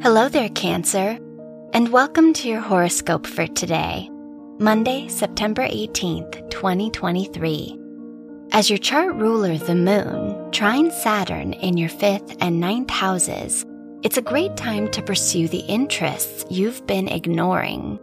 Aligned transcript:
Hello 0.00 0.28
there, 0.28 0.48
Cancer, 0.50 1.18
and 1.72 1.88
welcome 1.88 2.32
to 2.34 2.48
your 2.48 2.60
horoscope 2.60 3.26
for 3.26 3.48
today, 3.48 4.08
Monday, 4.60 5.08
September 5.08 5.66
18th, 5.66 6.48
2023. 6.50 7.76
As 8.52 8.70
your 8.70 8.78
chart 8.78 9.12
ruler, 9.16 9.58
the 9.58 9.74
moon, 9.74 10.36
trines 10.52 10.92
Saturn 10.92 11.52
in 11.54 11.76
your 11.76 11.88
fifth 11.88 12.36
and 12.40 12.60
ninth 12.60 12.90
houses, 12.90 13.66
it's 14.04 14.16
a 14.16 14.22
great 14.22 14.56
time 14.56 14.88
to 14.92 15.02
pursue 15.02 15.48
the 15.48 15.64
interests 15.66 16.44
you've 16.48 16.86
been 16.86 17.08
ignoring. 17.08 17.98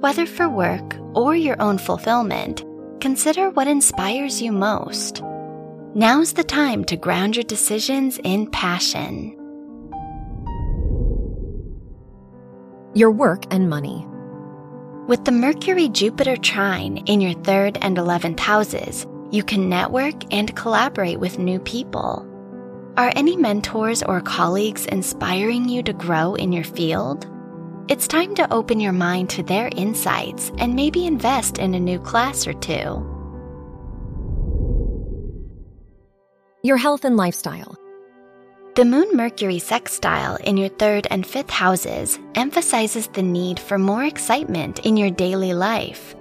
Whether 0.00 0.24
for 0.24 0.48
work 0.48 0.96
or 1.12 1.36
your 1.36 1.60
own 1.60 1.76
fulfillment, 1.76 2.64
consider 3.02 3.50
what 3.50 3.68
inspires 3.68 4.40
you 4.40 4.50
most. 4.50 5.22
Now's 5.94 6.32
the 6.32 6.42
time 6.42 6.86
to 6.86 6.96
ground 6.96 7.36
your 7.36 7.44
decisions 7.44 8.18
in 8.24 8.50
passion. 8.50 9.34
Your 12.98 13.12
work 13.12 13.44
and 13.54 13.70
money. 13.70 14.04
With 15.06 15.24
the 15.24 15.30
Mercury 15.30 15.88
Jupiter 15.88 16.36
trine 16.36 16.96
in 17.06 17.20
your 17.20 17.34
third 17.44 17.78
and 17.80 17.96
11th 17.96 18.40
houses, 18.40 19.06
you 19.30 19.44
can 19.44 19.68
network 19.68 20.34
and 20.34 20.56
collaborate 20.56 21.20
with 21.20 21.38
new 21.38 21.60
people. 21.60 22.26
Are 22.96 23.12
any 23.14 23.36
mentors 23.36 24.02
or 24.02 24.20
colleagues 24.20 24.84
inspiring 24.86 25.68
you 25.68 25.80
to 25.84 25.92
grow 25.92 26.34
in 26.34 26.50
your 26.50 26.64
field? 26.64 27.24
It's 27.86 28.08
time 28.08 28.34
to 28.34 28.52
open 28.52 28.80
your 28.80 28.90
mind 28.90 29.30
to 29.30 29.44
their 29.44 29.70
insights 29.76 30.50
and 30.58 30.74
maybe 30.74 31.06
invest 31.06 31.58
in 31.58 31.74
a 31.74 31.78
new 31.78 32.00
class 32.00 32.48
or 32.48 32.52
two. 32.54 33.06
Your 36.64 36.78
health 36.78 37.04
and 37.04 37.16
lifestyle. 37.16 37.76
The 38.78 38.84
Moon 38.84 39.08
Mercury 39.16 39.58
sextile 39.58 40.36
in 40.36 40.56
your 40.56 40.68
third 40.68 41.08
and 41.10 41.26
fifth 41.26 41.50
houses 41.50 42.16
emphasizes 42.36 43.08
the 43.08 43.24
need 43.24 43.58
for 43.58 43.76
more 43.76 44.04
excitement 44.04 44.86
in 44.86 44.96
your 44.96 45.10
daily 45.10 45.52
life. 45.52 46.14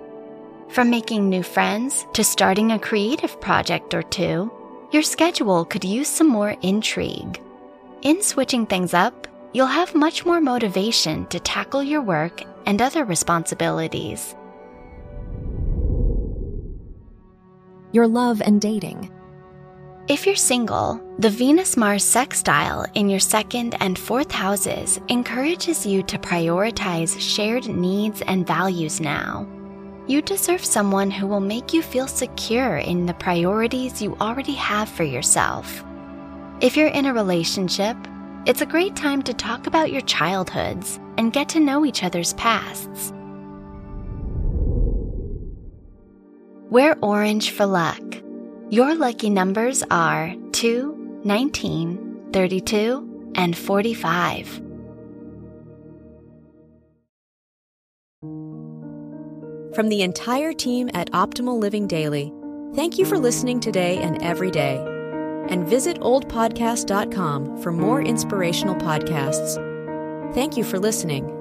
From 0.70 0.90
making 0.90 1.30
new 1.30 1.44
friends 1.44 2.08
to 2.14 2.24
starting 2.24 2.72
a 2.72 2.80
creative 2.80 3.40
project 3.42 3.94
or 3.94 4.02
two, 4.02 4.52
your 4.92 5.04
schedule 5.04 5.66
could 5.66 5.86
use 5.86 6.08
some 6.08 6.30
more 6.30 6.56
intrigue. 6.64 7.40
In 8.02 8.24
switching 8.24 8.66
things 8.66 8.96
up, 8.96 9.28
you'll 9.54 9.68
have 9.68 9.94
much 9.94 10.26
more 10.26 10.42
motivation 10.42 11.28
to 11.28 11.40
tackle 11.40 11.84
your 11.84 12.02
work 12.02 12.42
and 12.66 12.82
other 12.82 13.06
responsibilities. 13.06 14.36
Your 17.92 18.08
love 18.08 18.42
and 18.42 18.60
dating. 18.60 19.12
If 20.10 20.26
you're 20.26 20.38
single, 20.38 21.02
the 21.20 21.30
Venus 21.30 21.76
Mars 21.76 22.02
sextile 22.02 22.86
in 22.94 23.10
your 23.10 23.20
second 23.20 23.76
and 23.82 24.00
fourth 24.00 24.32
houses 24.32 25.02
encourages 25.10 25.86
you 25.86 26.02
to 26.04 26.18
prioritize 26.18 27.20
shared 27.20 27.68
needs 27.68 28.22
and 28.22 28.48
values 28.48 29.02
now. 29.02 29.46
You 30.08 30.22
deserve 30.22 30.64
someone 30.64 31.12
who 31.12 31.28
will 31.28 31.42
make 31.42 31.74
you 31.74 31.82
feel 31.82 32.08
secure 32.08 32.78
in 32.78 33.06
the 33.06 33.16
priorities 33.16 34.02
you 34.02 34.16
already 34.22 34.54
have 34.54 34.88
for 34.88 35.04
yourself. 35.04 35.84
If 36.62 36.78
you're 36.78 36.88
in 36.88 37.08
a 37.08 37.14
relationship, 37.14 37.98
it's 38.46 38.62
a 38.62 38.66
great 38.66 38.96
time 38.96 39.22
to 39.24 39.34
talk 39.34 39.68
about 39.68 39.92
your 39.92 40.04
childhoods 40.04 41.02
and 41.18 41.34
get 41.34 41.50
to 41.50 41.60
know 41.60 41.86
each 41.86 42.06
other's 42.06 42.34
pasts. 42.36 43.12
Wear 46.70 46.98
orange 47.02 47.52
for 47.52 47.66
luck. 47.66 48.02
Your 48.70 48.96
lucky 48.96 49.30
numbers 49.30 49.82
are 49.90 50.36
2, 50.52 51.22
19, 51.24 52.32
32, 52.34 53.32
and 53.36 53.58
45. 53.58 54.62
From 59.74 59.88
the 59.88 60.02
entire 60.02 60.52
team 60.52 60.90
at 60.94 61.10
Optimal 61.12 61.58
Living 61.58 61.88
Daily, 61.88 62.34
thank 62.76 62.98
you 62.98 63.06
for 63.06 63.18
listening 63.18 63.62
today 63.62 64.00
and 64.00 64.22
every 64.22 64.52
day. 64.52 64.84
And 65.50 65.66
visit 65.66 66.02
oldpodcast.com 66.02 67.62
for 67.62 67.72
more 67.72 68.02
inspirational 68.02 68.76
podcasts. 68.76 69.64
Thank 70.34 70.58
you 70.58 70.66
for 70.66 70.78
listening. 70.78 71.37